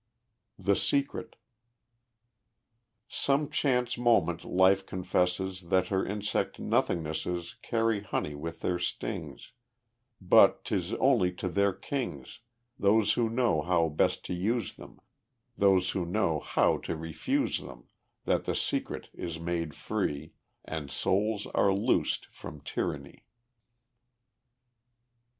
The 0.57 0.75
Secret 0.75 1.35
Some 3.07 3.51
chance 3.51 3.99
moment 3.99 4.43
life 4.43 4.83
confesses 4.83 5.61
That 5.69 5.89
her 5.89 6.03
insect 6.03 6.59
nothingnesses 6.59 7.53
Carry 7.61 8.01
honey 8.01 8.33
with 8.33 8.61
their 8.61 8.79
stings, 8.79 9.51
But 10.19 10.65
'tis 10.65 10.95
only 10.95 11.31
to 11.33 11.47
their 11.47 11.71
kings 11.71 12.39
Those 12.79 13.13
who 13.13 13.29
know 13.29 13.61
how 13.61 13.89
best 13.89 14.25
to 14.25 14.33
use 14.33 14.73
them, 14.73 14.99
Those 15.55 15.91
who 15.91 16.03
know 16.03 16.39
how 16.39 16.79
to 16.79 16.95
refuse 16.97 17.59
them 17.59 17.87
That 18.25 18.45
the 18.45 18.55
secret 18.55 19.09
is 19.13 19.39
made 19.39 19.75
free, 19.75 20.33
And 20.65 20.89
souls 20.89 21.45
are 21.45 21.71
loosed 21.71 22.25
from 22.25 22.61
tyranny. 22.61 23.23